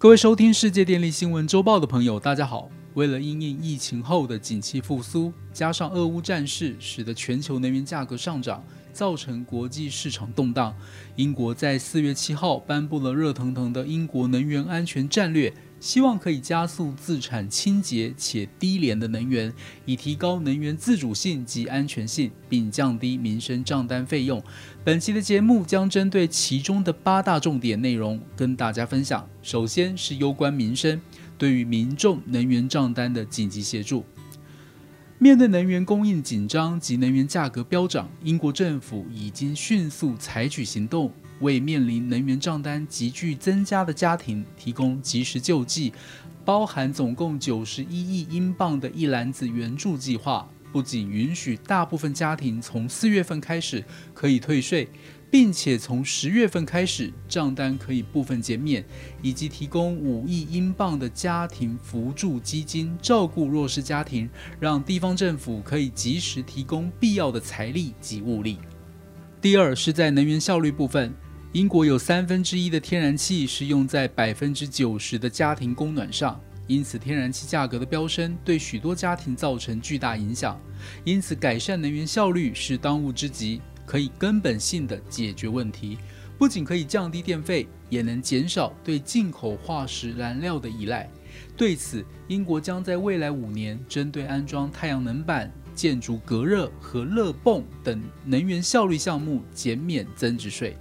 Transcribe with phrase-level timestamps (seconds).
[0.00, 2.70] 各位收听世界电力新闻周报的朋友，大家好。
[2.94, 8.62] 为了应应疫情后的景气复苏，加上俄乌战事，使得全球能源价格上涨，
[8.92, 10.72] 造成国际市场动荡。
[11.16, 15.52] 英国在四月七号颁布了热腾腾的英国能源安全战略。
[15.80, 19.52] 希望可以加速自产清洁且低廉的能源，
[19.84, 24.42] 以提高能源自主性及安全性，并降低民生账单费用。
[24.84, 29.28] 本期的节目将针对其中的八大重点内容跟大家分享。
[29.42, 31.00] 首先是攸关民生，
[31.36, 34.04] 对于民众能源账单的紧急协助。
[35.20, 41.12] 面对能源供应紧张及能源价格飙涨，英国政府已经迅速采取行动。
[41.40, 45.92] 为面临能源账单急剧增加的家庭提供及时救济，
[46.44, 54.88] 包含总共九十一亿英镑的一篮子援助计划，不仅允许大部分家庭从四月份开始可以退税，
[55.30, 58.84] 并且从十月份开始账单可以部分减免，
[59.20, 68.58] 以及提供五亿英镑的家庭扶助基金，照顾弱势家庭，让地方政府可以及时提供必要的财力及物力。
[69.40, 71.14] 第二是在能源效率部分。
[71.52, 80.60] 英国有三分之一的天然气是用在百分之九十的家庭供暖上，因此天然气价格的飙升对许多家庭造成巨大影响。
[81.04, 85.96] 因此，改善能源效率是当务之急，可以根本性的解决问题。
[86.36, 91.10] 不仅可以降低电费，也能减少对进口化石燃料的依赖。
[91.56, 100.76] 对此，英国将在未来五年针对安装太阳能板、建筑隔热和热泵等能源效率项目减免增值税。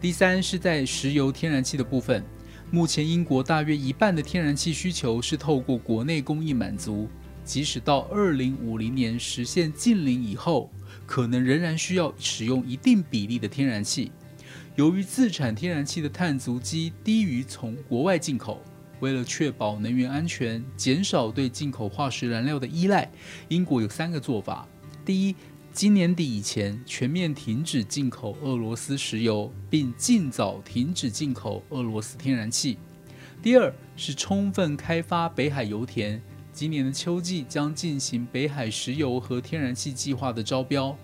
[0.00, 2.24] 第三是在石油天然气的部分，
[2.70, 7.08] 目前英国大约一半的天然气需求是透过国内供应满足，
[7.46, 10.70] 即使到二零五零年实现净零以后，
[11.06, 14.10] 可能仍然需要使用一定比例的天然气。
[14.74, 18.60] 由于自产天然气的碳足迹低于从国外进口，
[19.00, 23.10] 为了确保能源安全，减少对进口化石燃料的依赖，
[23.48, 24.68] 英国有三个做法：
[25.04, 25.36] 第一，
[25.72, 32.76] 今年底以前全面停止进口俄罗斯石油，并尽早停止进口俄罗斯天然气。
[33.42, 36.20] 第二是充分开发北海油田，
[36.56, 40.96] 今年的秋季将进行北海石油和天然气计划的招标。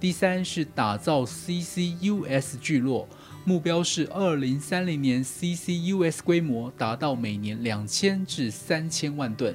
[0.00, 3.08] 第三是打造 CCUS 聚落，
[3.44, 9.54] 目标是二零三零年 CCUS 规模达到每年两千至三千万吨。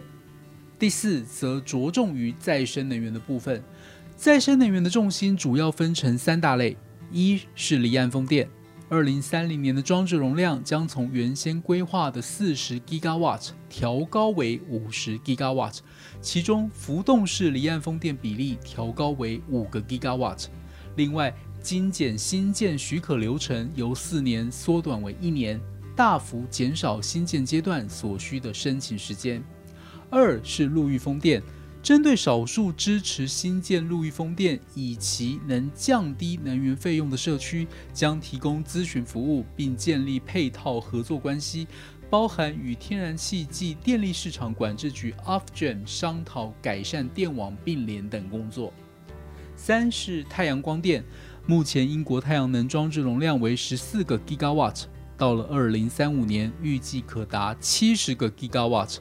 [0.80, 3.62] 第四则着重于再生能源的部分。
[4.16, 6.78] 再生能源的重心主要分成三大类：
[7.12, 8.48] 一是离岸风电，
[8.92, 15.78] 二零三零年的装置容量将从原先规划的四十 gigawatt 调高为五十 gigawatt，
[16.20, 20.48] 其中浮动式离岸风电比例调高为五个 gigawatt。
[20.98, 25.58] 另外，精简新建许可流程由四年缩短为一年，
[25.96, 29.42] 大幅减少新建阶段所需的申请时间。
[30.10, 31.42] 二是陆域风电。
[31.84, 41.68] 针对少数支持新建陆域风电以及能降低能源费用的社区，将提供咨询服务，并建立配套合作关系，
[42.08, 48.72] 包含与天然气及电力市场管制局 （Ofgem） 商讨改善电网并联等工作。
[49.56, 51.04] 三是太阳光电，
[51.48, 54.84] 目前英国太阳能装置容量为十四个 gigawatt，
[55.18, 58.98] 到了二零三五年预计可达七十个 gigawatt。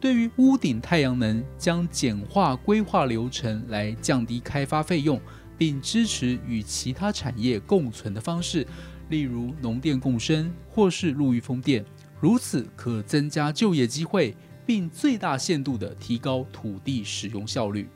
[0.00, 5.20] 对于屋顶太阳能，将简化规划流程来降低开发费用，
[5.58, 8.66] 并支持与其他产业共存的方式，
[9.10, 11.84] 例如农电共生或是陆域风电，
[12.18, 14.34] 如此可增加就业机会，
[14.64, 17.86] 并最大限度地提高土地使用效率。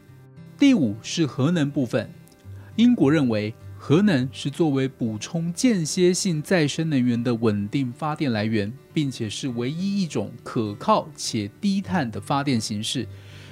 [0.58, 2.10] 第五是核能部分，
[2.76, 3.54] 英国认为。
[3.86, 13.06] 核能是作为补充间歇性再生能源的稳定发电来源，并且是唯一一种可靠且低碳的发电形式。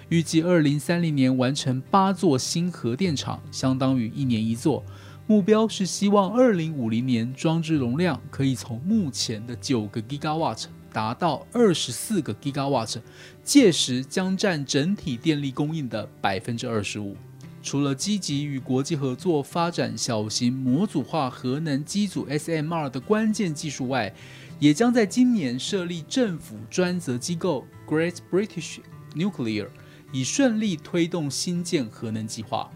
[0.09, 4.83] 预计二零三零年完成八座新核电厂，相当于一年一座。
[5.27, 10.65] 目标是希望二零五零年装置容量可以从目前的九个 gigawatt
[10.95, 12.97] 达到二十四个 gigawatt，
[13.45, 17.15] 届时将占整体电力供应的百分之二十五。
[17.63, 24.13] 除了积极与国际合作发展小型模组化核能机组 （SMR） 的关键技术外，
[24.59, 28.79] 也将在今年设立政府专责机构 Great British
[29.15, 29.69] Nuclear，
[30.13, 32.69] 以顺利推动新建核能计划。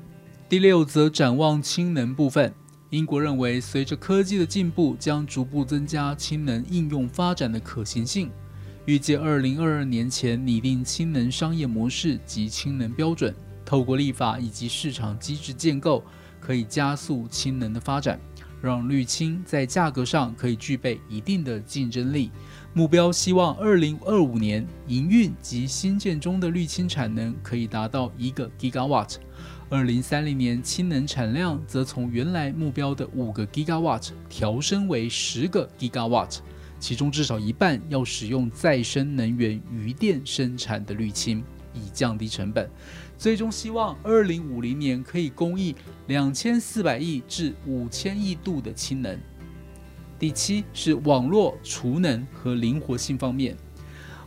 [0.49, 2.55] 第六则展望氢能部分，
[2.91, 8.31] 英国认为，随着科技的进步，将逐步增加氢能应用发展的可行性。
[8.85, 13.35] 预计二零二二年前拟定氢能商业模式及氢能标准。
[13.67, 16.03] 透过立法以及市场机制建构，
[16.41, 18.19] 可以加速氢能的发展。
[18.63, 22.31] 让绿氢在价格上可以具备一定的竞争力。
[22.73, 29.17] 目标希望二零二五年营运及新建中的绿氢产能可以达到一个 gigawatt，
[29.69, 36.39] 二零三零年氢能产量则从原来目标的五个 gigawatt 调升为十个 gigawatt。
[36.81, 41.45] 其中至少一半要使用再生能源余电生产的滤氢，
[41.77, 42.69] 以降低成本。
[43.17, 45.75] 最终希望二零五零年可以供应
[46.07, 49.19] 两千四百亿至五千亿度的氢能。
[50.19, 53.57] 第七是网络储能和灵活性方面，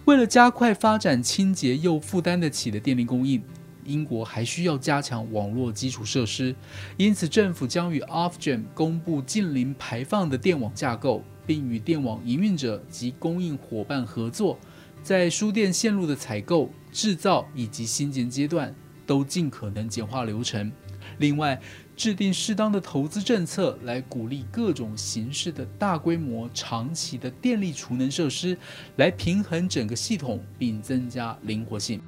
[0.05, 3.41] 为了加快发展清洁又负担得起的电力供应，
[3.85, 6.55] 英国还需要加强网络基础设施。
[6.97, 11.23] 因此，政府将与 Ofgem 公布近零排放的电网架构。
[11.49, 14.55] 并与电网营运者及供应伙伴合作，
[15.01, 18.73] 在输电线路的采购、制造以及新建阶段，
[19.05, 20.71] 都尽可能简化流程。
[21.17, 21.59] 另外，
[21.95, 28.57] 制定适当的投资政策，来鼓励各种形式的大规模、长期的电力储能设施，
[28.97, 31.99] 来平衡整个系统，并增加灵活性。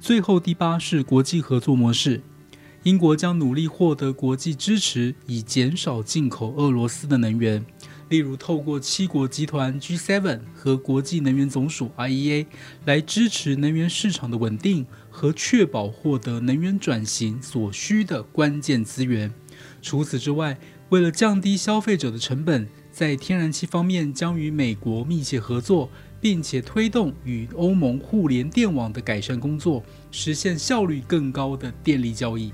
[0.00, 2.22] 最后，第八是国际合作模式。
[2.84, 7.64] 英国将努力获得国际支持，以减少进口俄罗斯的能源。
[8.08, 12.46] 例如，透过七国集团 G7 和国际能源总署 IEA
[12.84, 19.32] 来支持能源市场的稳定和确保获得能源转型所需的关键资源。
[19.82, 20.56] 除此之外，
[20.90, 29.82] 为了降低消费者的成本，在天然气方面将与美国密切合作，并且推动与欧盟互联电网的改善工作，
[30.12, 32.52] 实现效率更高的电力交易。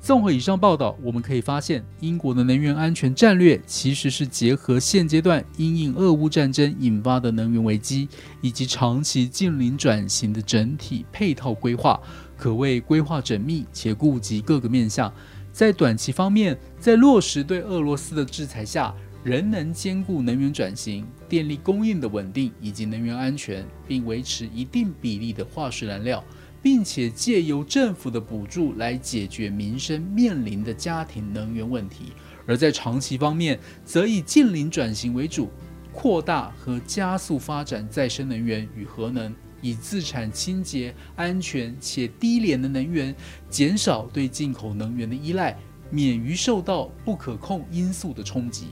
[0.00, 8.08] 综合以上报道，我们可以发现，英国的能源安全战略其实是结合现阶段因应俄乌战争引发的能源危机，
[8.40, 12.00] 以及长期近邻转型的整体配套规划，
[12.36, 15.12] 可谓规划缜密且顾及各个面向。
[15.52, 26.22] 在短期方面，在落实对俄罗斯的制裁下，仍能兼顾能源转型、电力供应的稳定以及能源安全，并维持一定比例的化石燃料。
[26.62, 32.12] 并且借由政府的补助来解决民生面临的家庭能源问题，
[32.46, 35.48] 而在长期方面，则以近邻转型为主，
[35.92, 43.14] 扩大和加速发展再生能源与核能，以自产清洁、安全且低廉的能源，
[43.48, 45.56] 减少对进口能源的依赖，
[45.90, 48.68] 免于受到不可控因素的冲击。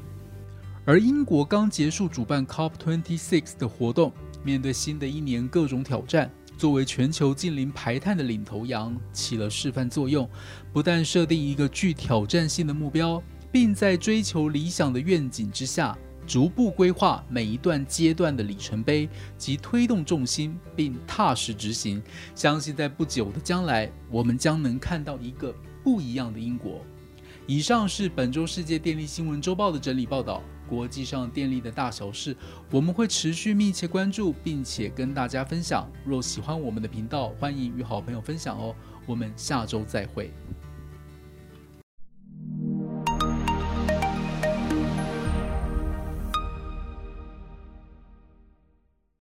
[0.85, 4.13] 而英国刚结束主办 COP26 的活动，
[4.45, 6.31] 面对新的一年各种挑战。
[6.57, 10.29] 作为全球近邻排碳的领头羊，起了示范作用。
[10.73, 13.23] 不但设定一个具挑战性的目标，
[13.53, 22.03] 并在追求理想的愿景之下，逐步规划每一段阶段的里程碑及推动重心，并踏实执行。
[22.35, 25.55] 相信在不久的将来，我们将能看到一个
[25.85, 26.81] 不一样的英国。
[27.47, 30.43] 以上是本周世界电力新闻周报的整理报道。
[30.69, 32.37] 国际上电力的大小事，
[32.71, 35.91] 我们会持续密切关注，并且跟大家分享。
[36.05, 38.75] 若喜欢我们的频道，欢迎与好朋友分享哦。
[39.07, 40.31] 我们下周再会。